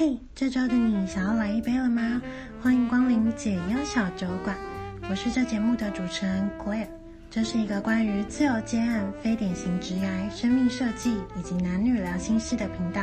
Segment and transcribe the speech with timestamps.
[0.00, 2.22] 嘿这周的你想要来一杯了吗？
[2.62, 4.56] 欢迎光临解忧小酒馆，
[5.10, 6.88] 我是这节目的主持人 Claire。
[7.30, 13.02] 这是一个关于自由接案、非典型职涯、生命设计以及男女聊心事的频道。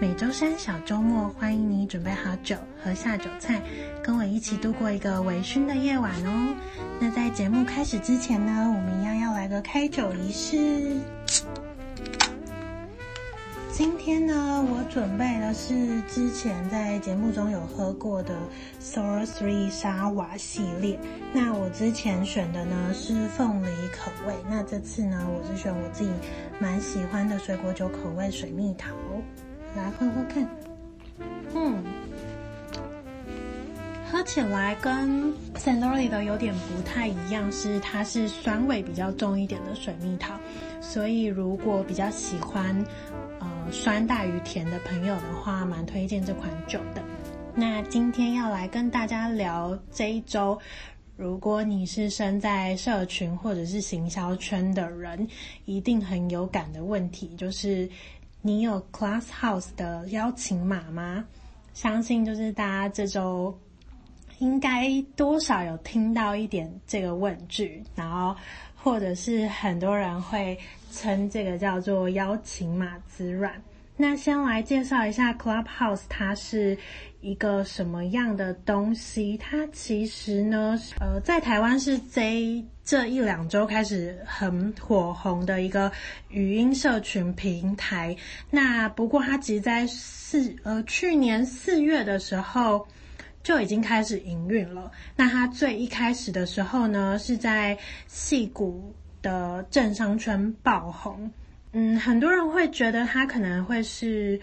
[0.00, 3.60] 每周三小周末，欢迎你准备好酒和下酒菜，
[4.02, 6.54] 跟我一起度过一个微醺的夜晚哦。
[6.98, 10.96] 那在节目开始之前呢，我们一样要来个开酒仪式。
[13.72, 18.36] 今天呢，我准备的是之前在节目中有喝过的
[18.78, 21.00] Sour Three 沙瓦系列。
[21.32, 26.10] 那我之前选的呢是凤梨口味，那这次呢我是选我自己
[26.60, 28.90] 蛮喜欢的水果酒口味水蜜桃，
[29.74, 30.46] 来喝喝看。
[31.54, 31.82] 嗯，
[34.10, 40.34] 喝起来跟 Santori 的有点不太一样，是它是酸味比较重一点的水蜜桃，
[40.82, 42.84] 所以如果比较喜欢。
[43.72, 47.02] 酸大于甜的朋友的话，蛮推荐这款酒的。
[47.54, 50.58] 那今天要来跟大家聊这一周，
[51.16, 55.26] 如果你是身在社群或者是行销圈的人，
[55.64, 57.88] 一定很有感的问题，就是
[58.42, 61.24] 你有 Class House 的邀请码吗？
[61.72, 63.58] 相信就是大家这周
[64.38, 68.36] 应该多少有听到一点这个问句，然后
[68.82, 70.58] 或者是很多人会。
[70.94, 73.50] 称这个叫做邀请码之乱。
[73.96, 76.76] 那先来介绍一下 Clubhouse，它是
[77.22, 79.38] 一个什么样的东西？
[79.38, 85.90] 它其实呢，呃，在台湾是这这一两周开始很火红的一个
[86.28, 88.14] 语音社群平台。
[88.50, 92.86] 那不过它其实在四呃去年四月的时候
[93.42, 94.90] 就已经开始营运了。
[95.16, 98.94] 那它最一开始的时候呢，是在矽谷。
[99.22, 101.30] 的政商圈爆红，
[101.70, 104.40] 嗯，很多人会觉得它可能会是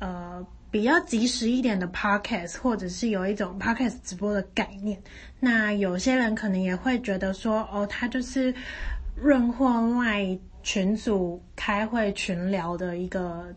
[0.00, 5.00] 呃比较即时一点的 podcast，或者是有一种 podcast 直播的概念。
[5.38, 8.52] 那有些人可能也会觉得说，哦，它就是
[9.14, 13.54] 润或外群组开会群聊的一个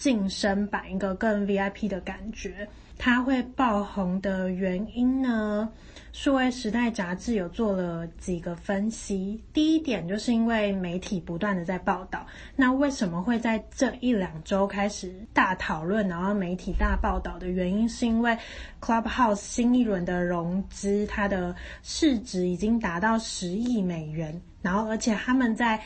[0.00, 2.66] 晋升版，一个更 VIP 的感觉。
[2.96, 5.68] 它会爆红的原因呢？
[6.12, 9.42] 数位时代杂志有做了几个分析。
[9.52, 18.36] 第一点就是因为媒体不断的在报道，那为什么会在这一两周开始大讨论，然后媒体大报道的原因，是因为
[18.80, 25.78] Clubhouse 新一轮的融资，它的市值已经达到十亿美元，然后而且他们在。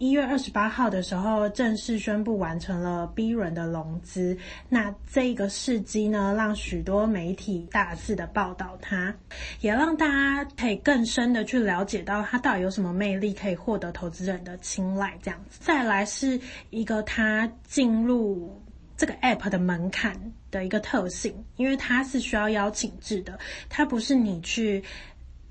[0.00, 4.34] 一月二十八号的时候，正式宣布完成了 B 轮的融资。
[4.66, 9.14] 那这个事迹呢，让许多媒体大肆的报道它，
[9.60, 15.18] 也让大家可以更深的去了解到它到底有什么魅力，可以获得投资人的青睐。
[15.20, 16.40] 这样子，再来是
[16.70, 18.58] 一个它进入
[18.96, 20.18] 这个 App 的门槛
[20.50, 23.38] 的一个特性，因为它是需要邀请制的，
[23.68, 24.82] 它不是你去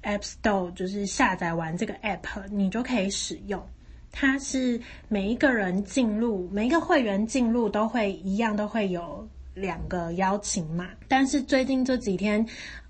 [0.02, 3.64] App Store 就是下载完这个 App，你就可以使用。
[4.12, 10.90] 它是每一个人进入，每一个会员进入都会一样，都会有两个邀请码。
[11.08, 12.46] 但是最近这几天，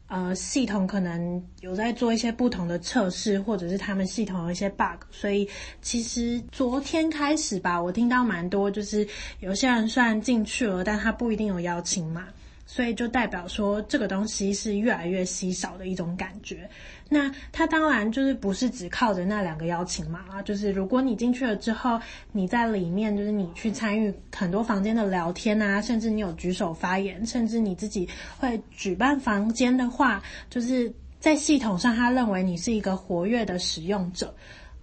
[0.07, 5.47] 呃，系统可能有在做一些不同的测试，或者是他们系统有一些 bug，所以
[5.81, 9.07] 其实昨天开始吧，我听到蛮多，就是
[9.39, 12.27] 有些人虽然进去了，但他不一定有邀请码。
[12.71, 16.69] 所以就代表说，这个东西是越来越稀少的一种感觉。
[17.09, 21.99] 那它当然就是不是只靠着那两个邀请码啊，就是如果你进去了之后，
[22.31, 34.31] 你在里面就是你去参与很多房间的聊天啊，甚至你有举手发言，甚至你自己会举办房间的话，就是在系统上他认为你是一个活跃的使用者，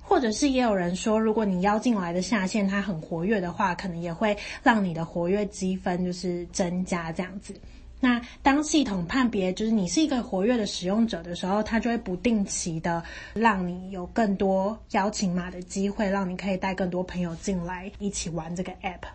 [0.02, 7.54] 或者是也有人说，如果你邀进来的下线他很活跃的话，可能也会让你的活跃积分就是增加这样子。
[7.98, 13.02] 那当系统判别就是你是一个活跃的使用者的时候，它就会不定期的
[13.32, 19.08] 让你有更多邀请码的机会，让你可以带更多朋友进来一起玩这个 app。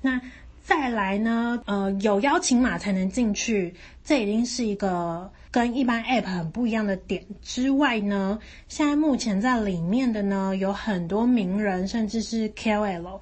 [0.00, 0.20] 那
[0.64, 7.22] 再来呢，呃，有邀请码才能进去，这已经是一个跟一般 app 很不一样的点。
[7.42, 8.38] 之外呢，
[8.68, 13.20] 现在目前在里面的呢，有很多名人，甚至是 KOL。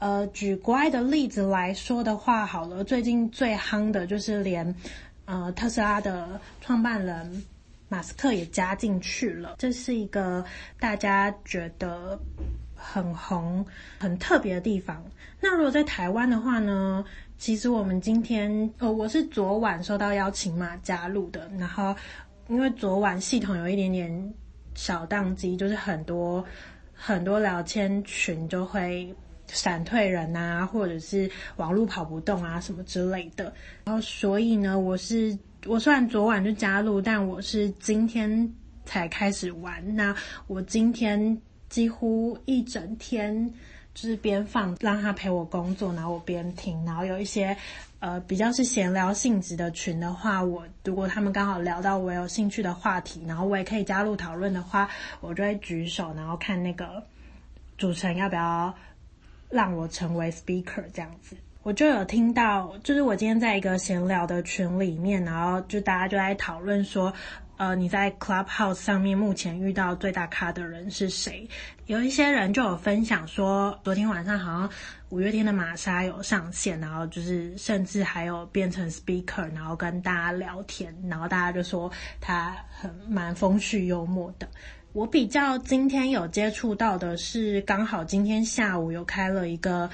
[0.00, 4.74] 呃，举国外的例子来说的话，好了，最近最夯的就是连，
[5.26, 7.44] 呃，特斯拉的创办人
[7.90, 9.56] 马斯克也加进去了。
[9.58, 10.42] 这是一个
[10.78, 12.18] 大家觉得
[12.74, 13.62] 很红、
[13.98, 15.04] 很特别的地方。
[15.38, 17.04] 那如果在台湾的话呢，
[17.36, 21.94] 其实我们今天，呃，我是昨晚收到邀请嘛加入的，然后
[22.48, 24.34] 因为昨晚系统有一点点
[24.74, 26.42] 小宕机，就是很多
[26.94, 29.14] 很多聊天群就会。
[29.52, 33.52] 闪退人啊，或者是网络跑不动啊什么之类的。
[33.84, 35.36] 然后所以呢，我是
[35.66, 38.50] 我虽然昨晚就加入，但我是今天
[38.84, 39.94] 才开始玩。
[39.94, 40.14] 那
[40.46, 41.36] 我今天
[41.68, 43.46] 几乎一整天
[43.92, 47.56] 就是边放让他陪我工作，然后我边听，然后有一些
[47.98, 54.88] 呃比较是闲聊性质的群的话，我如果他们刚好聊到我有兴趣的话题，然后我也可以加入讨论的话，
[55.20, 57.02] 我就会举手，然后看那个
[57.76, 58.74] 主持人要不要。
[59.50, 67.12] 让我成为 speaker 这样子，我就有听到，就是我今天在一个闲聊的群里面，然后就大家就在讨论说，
[67.56, 71.48] 呃，你在 Clubhouse 上面目前遇到最大咖的人是谁？
[71.86, 74.70] 有一些人就有分享说，昨天晚上好像
[75.08, 84.48] 五月天的玛莎有上线，然后就是甚至还有变成 speaker，然后跟大家聊天，然后大家就说他很蛮风趣幽默的。
[84.92, 89.88] 我比较今天有接触到的是，刚好今天下午有开了一个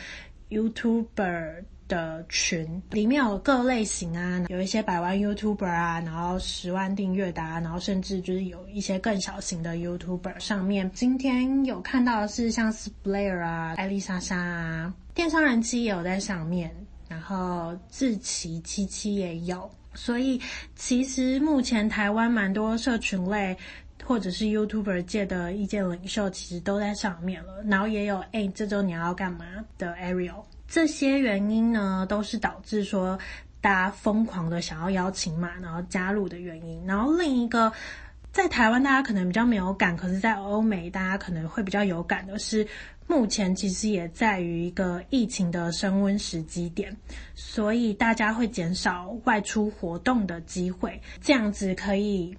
[0.48, 10.40] YouTuber 的群，里面有各类型啊，有一些百万 YouTuber 啊，然后十万订阅的啊，然后甚至就是有一些更小型的 YouTuber。
[10.40, 16.74] 上面今天有看到是像 Splair 啊、艾丽莎莎啊，电商人妻也有在上面，
[17.06, 20.40] 然后志奇七七也有，所以
[20.74, 23.54] 其实目前台湾蛮多社群类。
[24.06, 27.60] 或者是 YouTuber 界的意见领袖，其实都在上面了。
[27.64, 29.44] 然后也有哎、欸，这周你要干嘛
[29.76, 30.44] 的 Ariel。
[30.68, 33.18] 这些原因呢，都是导致说
[33.60, 36.86] 大家疯狂的想要邀请码，然后加入的原因。
[36.86, 37.72] 然后另一个，
[38.32, 42.64] 在台湾大家可能比较没有感，可是在欧美大家可能会比较有感的是，
[43.08, 46.96] 目前其实也在于一个疫情的升温时机点，
[47.34, 52.36] 所以大家会减少外出活动的机会，这样子可以。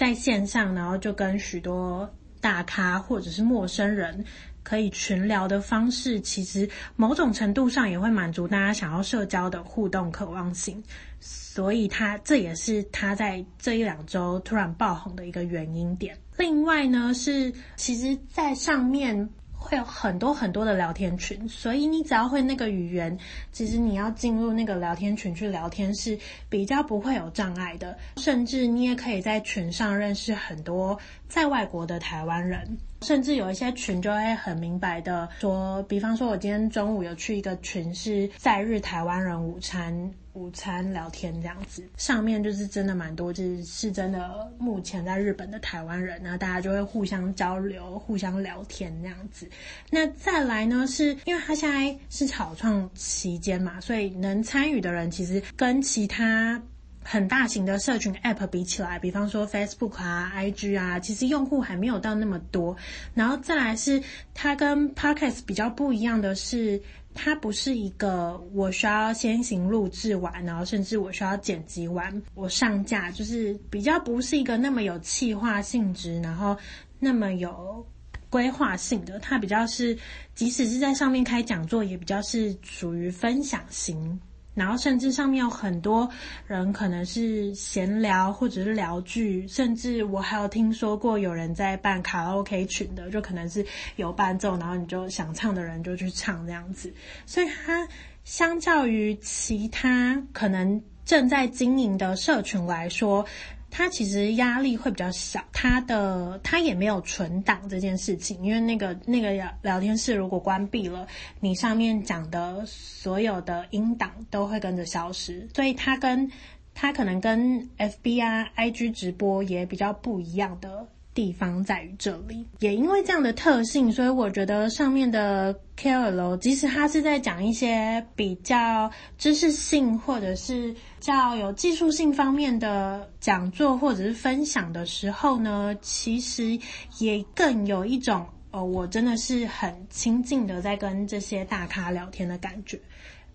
[0.00, 2.08] 在线上，然后就跟许多
[2.40, 4.24] 大咖或者是陌生人
[4.62, 6.66] 可以群聊的方式，其实
[6.96, 10.82] 某种程度上也会满足大家想要社交的互动渴望性，
[11.20, 16.16] 所以他这也是他在这一两周突然爆红的一个原因点。
[16.38, 19.28] 另外呢，是其实在上面。
[19.60, 23.16] 会有很多很多的聊天群，所以你只要会那个语言，
[23.52, 26.18] 其实你要进入那个聊天群去聊天是
[26.48, 27.96] 比较不会有障碍的。
[28.16, 30.98] 甚至你也可以在群上认识很多
[31.30, 40.12] 在外国的台湾人，甚至有一些群就会很明白的说，比方说我今天中午有去一个群是在日台湾人午餐。
[40.34, 49.50] 午餐聊天这样子，上面就是真的蛮多，就是是真的目前在日本的台湾人，然后大家就会互相交流、互相聊天这样子。
[49.90, 56.62] 那再来呢，是因为他现在是草创期间嘛，所以能参与的人其实跟其他
[57.02, 62.76] 很大型的社群 App 比起来，比方说 Facebook 啊、IG 啊，其实用户还没有到那么多。
[63.14, 64.02] 然后再来是
[64.34, 66.80] 它跟 Podcast 比较不一样的是。
[67.12, 76.56] 它不是一个我需要先行录制完，然后甚至我需要剪辑完，我上架，就是比较不是一个那么有企划性质，然后
[77.00, 77.84] 那么有
[78.30, 79.18] 规划性的。
[79.18, 79.98] 它比较是，
[80.36, 84.20] 即使是在上面开讲座，也比较是属于分享型。
[84.54, 86.10] 然后甚至上面有很多
[86.46, 93.64] 人可能是闲聊或者是聊剧，甚至我还有听说过有人在办卡拉 OK 群的，就可能是
[93.96, 96.92] 有伴奏，然后你就想唱的人就去唱这样子。
[97.26, 97.88] 所以它
[98.24, 103.24] 相较于其他可能正在经营的社群来说，
[103.70, 111.06] 他其实压力会比较小，他的他也没有存档这件事情，因为那个那个聊聊天室如果关闭了，
[111.38, 116.30] 你上面讲的所有的音档都会跟着消失，所以他跟
[116.74, 120.86] 他可能跟 FB 啊、IG 直播也比较不一样的。
[121.20, 136.58] 地方在于这里，也因为这样的特性，所以我觉得上面的 KOL，即使他是在讲一些比较知识性或者是较有技术性方面的讲座或者是分享的时候呢，其实
[137.00, 142.80] 也更有一种，呃，我真的是很亲近的在跟这些大咖聊天的感觉。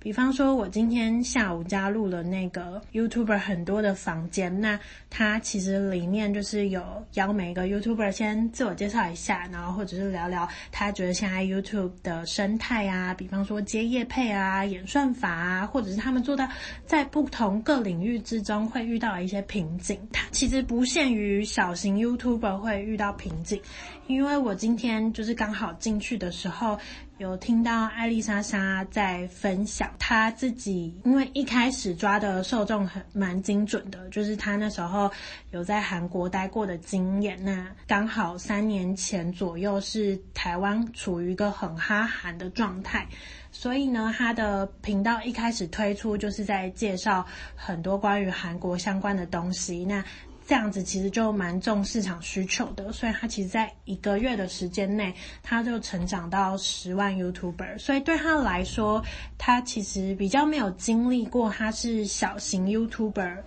[0.05, 16.47] 比方说，我今天下午加入了那个 YouTuber 很多的房间，那它其实里面就是有邀每一个 YouTuber 先自我介绍一下，然后或者是聊聊他觉得现在 YouTube 的生态啊，比方说接业配啊、演算法啊，或者是他们做到
[16.85, 19.99] 在不同各领域之中会遇到一些瓶颈。
[20.13, 23.59] 它其实不限于小型 YouTuber 会遇到瓶颈，
[24.05, 26.77] 因为我今天就是刚好进去的时候。
[27.17, 35.09] 有听到艾丽莎莎在分享，她自己因为一开始抓的受众很蛮精准的，就是她那时候
[35.51, 37.41] 有在韩国待过的经验。
[37.41, 43.07] 那刚好三年前左右是台湾处于一个很哈韩的状态，
[43.49, 49.85] 所以呢，她的频道一开始推出就是在介绍很多关于韩国相关的东西。
[49.85, 50.03] 那
[50.47, 55.11] 这样子其实就蛮重市场需求的，所以他其实在一个月的时间内，
[55.41, 57.79] 他就成长到十万 YouTuber。
[57.79, 59.03] 所以对他来说，
[59.39, 63.37] 他其实比较没有经历过他是小型 YouTuber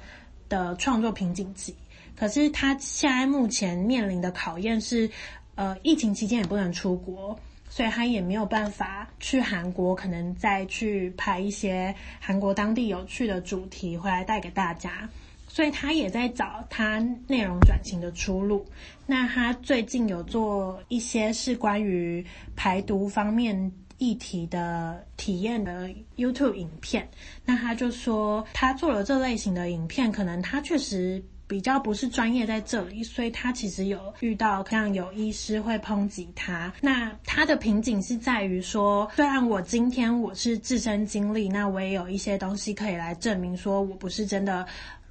[0.49, 1.77] 的创作瓶颈期。
[2.17, 5.09] 可是他现在目前面临的考验是，
[5.55, 7.39] 呃，疫情期间也不能出国，
[7.69, 15.09] 所以他也没有办法去韩国，可能再去拍一些韩国当地有趣的主题回来带给大家。
[15.49, 18.65] 所以他也在找他内容转型的出路。
[19.07, 22.25] 那他最近有做一些是关于
[22.55, 27.09] 排毒方面议题的体验的 YouTube 影片。
[27.45, 36.71] 那他就说，他做了这类型的影片，可能他确实比较不是专业在这里，所以他其实有遇到像有医师会抨击他。
[36.83, 44.67] 那他的瓶颈是在于说，虽然我今天我是自身经历，那我也有一些东西可以来证明说我不是真的。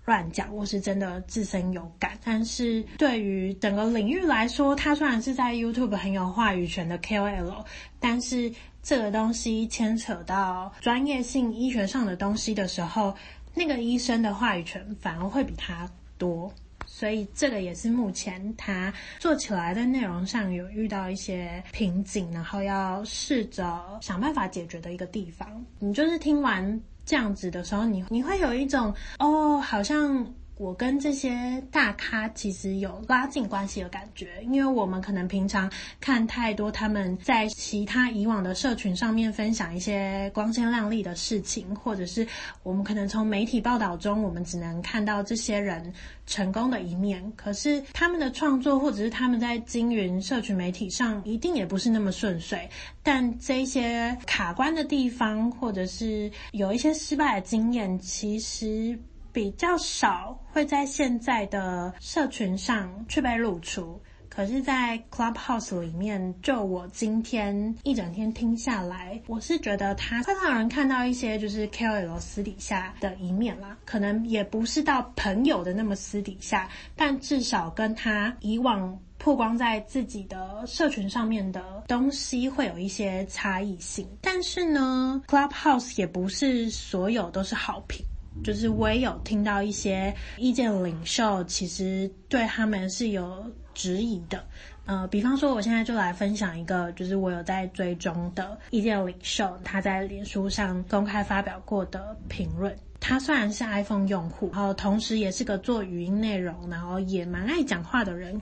[0.07, 2.17] 乱讲，我是真的自身有感。
[2.23, 7.65] 但是对于整个领域来说，他虽然是在 YouTube 很有话语权的 KOL，
[7.99, 8.49] 但是
[8.81, 13.13] 这个东西牵扯到专业性医学上的东西的时候，
[13.53, 15.85] 那个医生的话语权反而会比他
[16.17, 16.49] 多。
[16.85, 25.65] 所以这个也是目前他做起来的内容上有遇到一些瓶颈，然后要试着想办法解决的一个地方。
[25.79, 26.81] 你就是听完。
[27.07, 35.71] 这样子的时候，你你会有一种哦，好像我跟这些大咖其实有拉近关系的感觉，因为我们可能平常
[36.01, 42.27] 看太多他们在其他以往的社群上面分享一些光鲜亮丽的事情，或者是
[42.63, 45.93] 我们可能从媒体报道中，我们只能看到这些人
[46.25, 52.67] 成功的一面，可是他们的创作或者是他们在经营社群媒体上，一定也不是那么顺遂。
[53.03, 58.97] 但这些卡关的地方，或者是有一些失败的经验，其实
[59.37, 64.01] 比较少会在现在的社群上去被露出。
[64.27, 84.07] 可是，在 Clubhouse 里面，就我今天一整天听下来，我是觉得他会让人看到一些就是 KOL 私底下的一面啦，可能也不是到朋友的那么私底下，但至少跟他以往曝光在自己的社群上面的东西会有一些差异性。
[84.19, 88.03] 但是呢，Clubhouse 也不是所有都是好评。
[88.43, 94.43] 就是我也有听到一些意见领袖，其实对他们是有质疑的。
[94.85, 102.73] 呃，比方说，我现在就来分享一个，就是我有在追踪的意见领袖，他在脸书上公开发表过的评论。
[102.99, 108.41] 他虽然是 iPhone 用户，然后同时也是个做语音内容，然后也蛮爱讲话的人，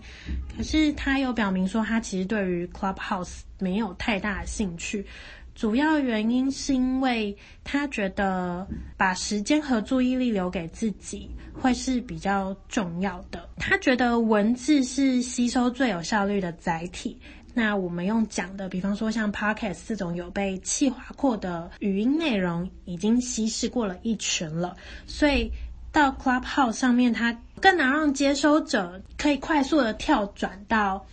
[0.56, 5.06] 可是他有表明说，他其实对于 Clubhouse 没有太大的兴趣。
[5.56, 13.50] 主要原因是因为他觉得把时间和注意力留给自己会是比较重要的。
[13.58, 17.18] 他觉得文字是吸收最有效率的载体。
[17.54, 24.76] 那我们用讲的，比方说像 Podcast 这种有被气划过的语音内容，已经稀释过了一群了。
[25.08, 25.50] 所以
[25.90, 31.06] 到 Clubhouse 上面，它更能让接收者可以快速的跳转到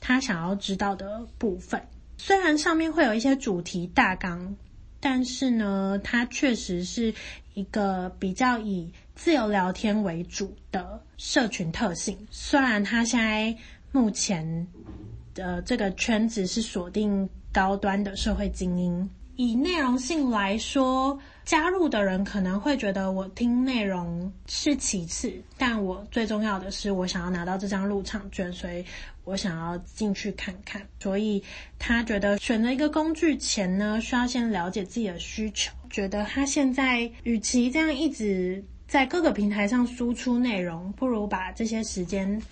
[0.00, 1.78] 他想要知道的部分。
[2.22, 4.54] 虽然上面会有一些主题大纲，
[5.00, 7.14] 但是呢，它确实是
[7.54, 12.28] 一个比较以自由聊天为主的社群特性。
[12.30, 13.56] 虽然它现在
[13.90, 14.66] 目前
[15.34, 28.84] 的这个圈子是锁定高端的社会精英，以内容性来说，加入的人可能会觉得我听内容是其次，但我最重要的是我想要拿到这张入场券，所以。
[29.24, 31.40] 我想要进去看看，所以
[31.78, 35.72] 他觉得选择一个工具前呢，需要先了解自己的需求。
[35.88, 42.42] 觉得他现在与其这样一直在各个平台上输出内容，不如把这些时间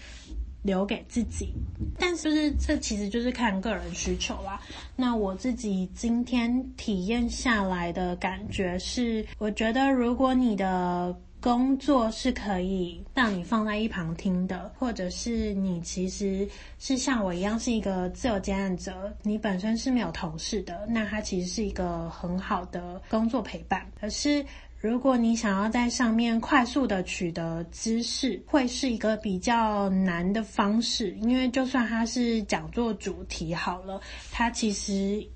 [0.63, 1.53] 留给自己。
[1.99, 4.61] 但是，是这其实就是看个人需求啦。
[4.97, 16.49] 那我自己今天体验下来的感觉是，我觉得如果你的工作是可以让你放在一旁听的，或者是你其实
[16.81, 23.87] 是像我一样是一个自由接案者，你本身是没有同事的，那它其实是一个很好的工作陪伴。
[24.01, 24.45] 可是
[24.81, 35.27] 如果你想要在上面快速的取得知识，会是一个比较难的方式，因为就算它是讲座主题好了，它其实。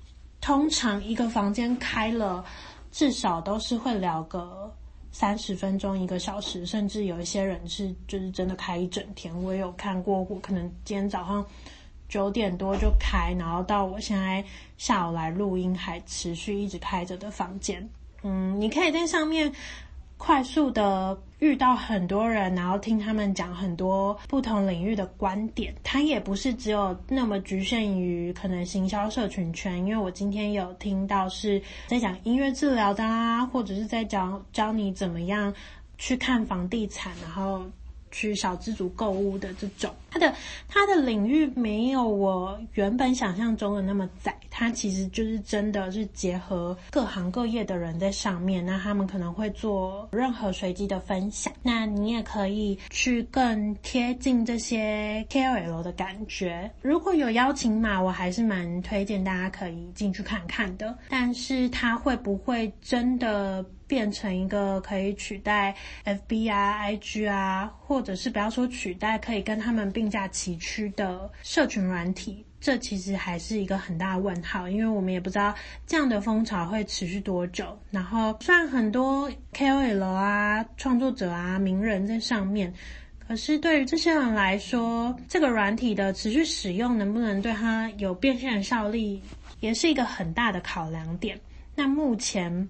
[0.45, 2.43] 通常一个房间开了，
[2.91, 4.69] 至少都是会聊个
[5.09, 9.33] 三十分钟、一个小时，甚至有一些人是就是真的开一整天。
[9.41, 11.45] 我也有看过，我可能今天早上
[12.09, 14.43] 九点多就开，然后到我现在
[14.77, 17.89] 下午来录音还持续一直开着的房间。
[18.23, 19.51] 嗯，你可以在上面。
[20.15, 25.75] 快速的遇到很多人，然后听他们讲很多不同领域的观点。
[25.83, 35.53] 他也不是只有那么局限于可能行销社群圈，因为我今天有听到是在讲音乐治疗的啦，或者是在讲教你怎么样
[35.97, 37.65] 去看房地产，然后。
[38.15, 40.31] 去小资族购物的这种，它的
[40.67, 56.69] 它的领域没有我原本想象中的那么窄，它其实就是真的是结合各行各业的人在上面，那他们可能会做任何随机的分享，那你也可以去更贴近这些 KOL 的感觉。
[56.83, 75.55] 如果有邀请码，我还是蛮推荐大家可以进去看看的，但是它会不会真的变成一个可以取代 FB 啊、IG 啊，或者是不要说取代，可以跟他们并并驾齐驱的社群软体，这其实还是一个很大的问号，因为我们也不知道
[75.87, 77.65] 这样的风潮会持续多久。
[77.89, 82.73] 然后，虽然很多 KOL 啊、创作者啊、名人在上面，
[83.25, 89.21] 可是对于这些人来说，这个软体的持续使用能不能对他有变现效力，
[89.61, 91.39] 也是一个很大的考量点。
[91.75, 92.67] 那目前。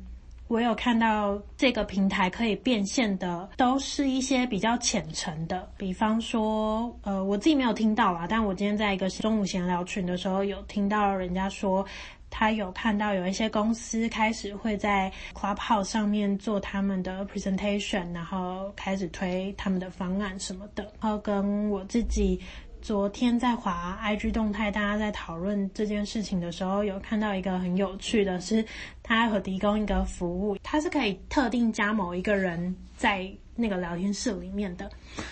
[0.47, 11.83] 我有看到这个平台可以变现的，都是一些比较浅层的，比方说，呃，我自己没有听到啦，但我今天在一个中午闲聊群的时候，有听到人家说，
[12.29, 22.39] 他有看到有一些公司开始会在 Clubhouse 上面做他们的 presentation，然后开始推他们的方案什么的，然后跟我自己。
[22.83, 28.63] 昨天在滑 IG 动态，大家在讨论这件事情的时候，有看到一个很有趣的是，
[29.01, 33.25] 他有提供一个服务，他是可以特定加某一个人在
[33.55, 34.91] 那个聊天室里面的。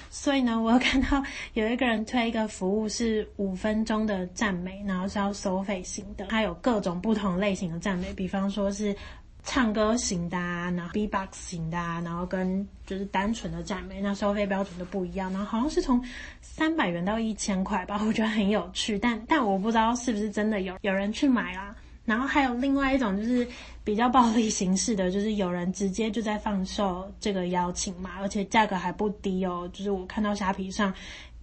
[0.09, 1.21] 所以呢，我有看到
[1.53, 8.95] 有一个人推一个服务是五分钟的赞美，然后是要收费型的，它有各种不同类型的赞美，比方说是。
[9.43, 15.31] 唱歌型的啊，然后 B-box 型的啊，然后跟就是单纯的赞美，那收费标准都不一样。
[15.33, 16.03] 然后好像是从
[16.41, 18.99] 三百元到一千块吧，我觉得很有趣。
[18.99, 21.75] 但但我不知道是不是真的有有人去买啦。
[22.03, 23.47] 然后还有另外一种就是
[23.83, 29.69] 比较暴力形式的，就是有人直接就在放售这个邀请码，而且价格还不低哦。
[29.71, 30.93] 就是我看到虾皮上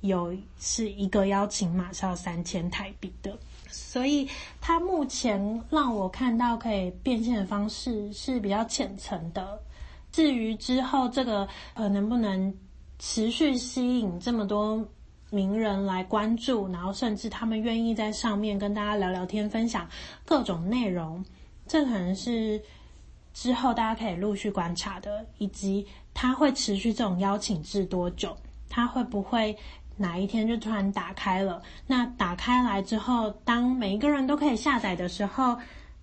[0.00, 3.36] 有是一个邀请码是要三千台币的。
[3.68, 4.28] 所以，
[4.60, 9.60] 它目前让我看到可以变现的方式是比较浅层的。
[10.10, 12.52] 至于之后这个呃能不能
[12.98, 14.82] 持续吸引这么多
[15.30, 19.86] 名人来关注，然后甚至他们愿意在上面跟大家聊聊天、分享
[20.24, 21.24] 各种内容，
[21.66, 22.60] 这可能是
[23.34, 28.34] 之后大家可以陆续观察的，以及它会持续这种邀请制多久，
[28.68, 29.56] 它会不会？
[29.98, 31.60] 哪一天就突然打开了？
[31.86, 35.58] 那打开来之后，当每一个人都可以下载的时候，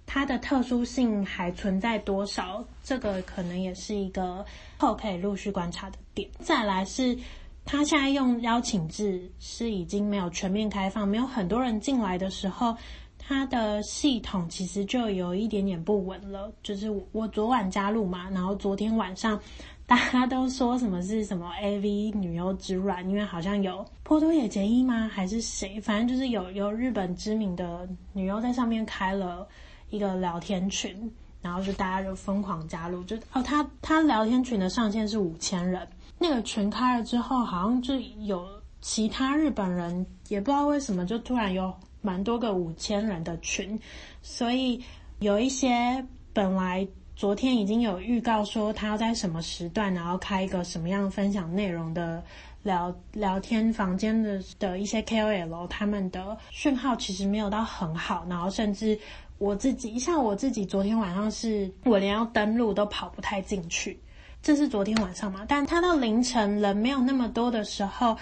[0.05, 2.63] 它的特殊性还存在多少？
[2.83, 4.45] 这个可能也是一个
[4.77, 6.29] 后可以陆续观察的点。
[6.39, 7.17] 再来是，
[7.63, 12.75] 他现在用邀请制是已经没有全面开放，没有很多人进来的时候，
[13.17, 16.51] 它的系统其实就有一点点不稳了。
[16.61, 19.39] 就是我昨晚加入嘛，然后昨天晚上。
[19.87, 25.07] 大家都说什么是什么 AV 女优之乱，因为好像有波多野结衣吗？
[25.07, 25.79] 还是谁？
[25.79, 29.47] 反正就是有有日本知名的女优在上面开了
[29.91, 33.03] 一个聊天群，然后就大家就疯狂加入。
[33.03, 38.43] 就哦，他他聊天群的上限是五千人，那个群开了之后，好像就有
[38.81, 41.71] 其他日本人也不知道为什么就突然有
[42.01, 43.79] 蛮多个五千人的群，
[44.23, 44.83] 所以
[45.19, 46.87] 有一些本来。
[47.15, 52.21] 昨天已经有预告说他要在什么时段，然后开一个什么样分享内容的
[52.63, 58.99] 聊聊天房间的的一些 KOL，他们的讯号其实没有到很好，然后甚至
[59.37, 63.97] 我自己，像我自己昨天晚上是我连要登录都跑不太进去，
[64.41, 68.17] 这是昨天晚上嘛，但他到凌晨人没有那么多的时候，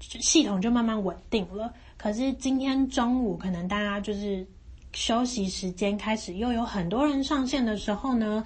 [0.00, 1.70] 系统就慢慢稳定了。
[1.98, 4.46] 可是今天中午可能大家就是。
[4.98, 8.44] 休息时间开始，又有很多人上线的时候呢，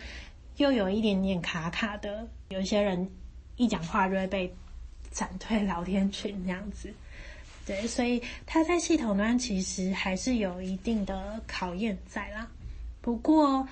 [0.59, 2.29] 又有一点点卡卡的。
[2.51, 3.11] 有一些人
[3.57, 4.55] 一讲话就会被
[5.11, 6.93] 闪退聊天群这样子。
[7.65, 12.47] 对，所以他在系统端其实还是有一定的考验在啦。
[13.01, 13.67] 不过，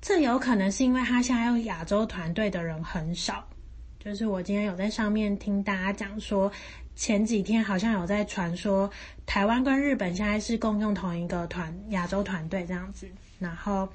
[0.00, 3.44] 这有可能是因为他现在用亚洲团队的人很少。
[3.98, 6.50] 就是我今天有在上面听大家讲说，
[6.98, 8.90] 前几天好像有在传说，
[9.24, 13.08] 台湾跟日本现在是共用同一个团亚洲团队这样子。
[13.38, 13.88] 然后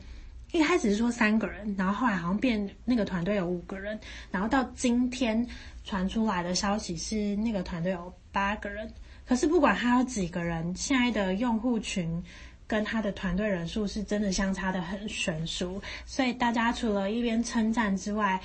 [0.53, 3.99] 一开始是说三个人，然后后来好像变那个团队有五个人，
[4.31, 5.45] 然后到今天
[5.83, 8.89] 传出来的消息是那个团队有八个人。
[9.25, 12.23] 可是不管他有几个人，现在的用户群
[12.65, 18.39] 跟他的团队人数是真的相差得很悬殊，所以大家除了一边称赞之外，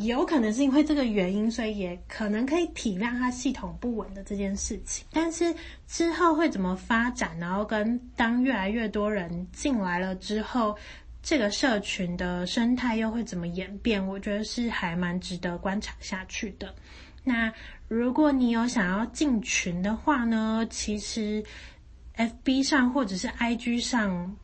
[0.00, 5.04] 有可能是因为这个原因，所以也可能可以体谅它系统不稳的这件事情。
[5.12, 5.54] 但是
[5.86, 10.76] 之后会怎么发展，然后跟当越来越多人进来了之后，
[11.22, 14.04] 这个社群的生态又会怎么演变？
[14.06, 16.74] 我觉得是还蛮值得观察下去的。
[17.22, 17.52] 那
[17.86, 21.44] 如果你有想要进群的话呢，其实
[22.16, 24.36] FB 上或者是 IG 上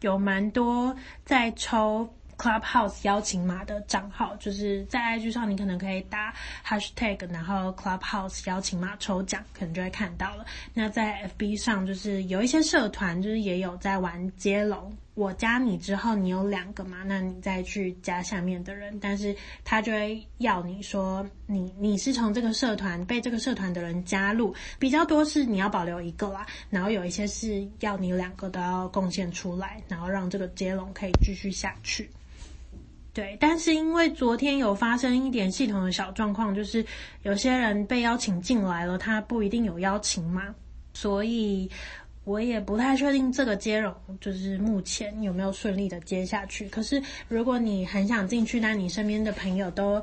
[0.00, 2.08] 有蛮多在抽。
[2.42, 6.34] Clubhouse 邀请码的账号，就是在 IG 上，你可能可以打
[6.66, 10.44] Hashtag，然后 Clubhouse 邀请码抽奖，可能就会看到了。
[10.74, 14.92] 那在 FB 上，就是有一些社团，就是也有在玩接龙。
[15.14, 17.04] 我加你之后，你有两个嘛？
[17.06, 32.10] 那你再去加下面的人，但是他就会要你说你你是从这个社团被这个社团的人加入，比较多是你要保留一个啦，然后有一些是要你两个都要贡献出来，然后让这个接龙可以继续下去。
[33.14, 36.82] 对，但是因为昨天有发生一点系统的小状况，就是
[37.24, 40.54] 有些人被邀请进来了，他不一定有邀请码，
[40.94, 41.70] 所以
[42.24, 46.66] 我也不太确定这个接龙就是目前有没有顺利的接下去。
[46.70, 50.02] 可是如果你很想进去，但你身边的朋友都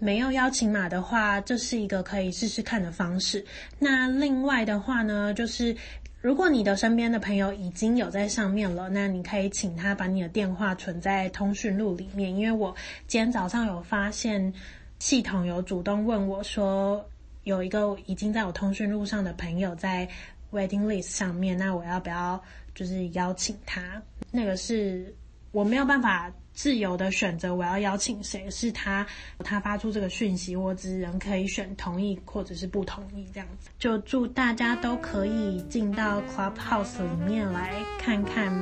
[0.00, 3.46] 没有邀请码的话，这是一个可以试试看的方式。
[3.78, 5.76] 那另外的话呢，就是。
[6.20, 12.74] 如果你的身边的朋友已经有在上面了，那你可以请他把你的电话存在通讯录里面，因为我
[13.06, 14.52] 今天早上有发现
[14.98, 17.08] 系统有主动问我说，
[17.44, 20.08] 有一个已经在我通讯录上的朋友在
[20.50, 22.42] waiting list 上面，那我要不要
[22.74, 24.02] 就是邀请他？
[24.32, 25.14] 那个是
[25.52, 26.32] 我没有办法。
[26.58, 28.50] 自由的选择，我要邀请谁？
[28.50, 29.06] 是他，
[29.44, 33.70] 他发出这个讯息，我只能可以选同意或者是不同意这样子。
[33.78, 38.52] 就祝大家都可以进到 Clubhouse 里面来看看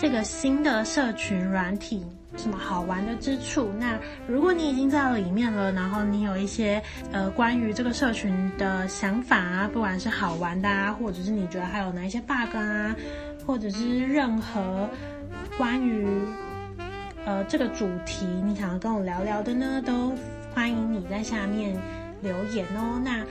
[0.00, 2.04] 这个新的社群软体
[2.36, 3.70] 什么好玩的之处。
[3.78, 12.96] 那如果你已经在里面了，然后你有一些呃关于这个社群的想法啊，不管是好玩的啊，或者是你觉得还有哪一些 bug 啊，
[13.46, 14.90] 或者是任何
[15.56, 16.04] 关于。
[17.26, 20.12] 呃，这个主题你想要跟我聊聊的呢，都
[20.54, 21.76] 欢迎你在下面
[22.22, 23.00] 留言哦。
[23.02, 23.24] 那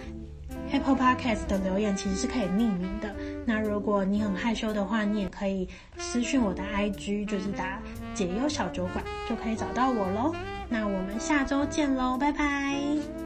[0.71, 3.13] Apple Podcast 的留言其实是可以匿名的。
[3.45, 7.79] 那如果你很害羞的话，你也可以私讯我的 IG，就是打
[8.13, 10.33] 解忧小酒馆就可以找到我喽。
[10.69, 13.22] 那我们下周见喽，拜拜。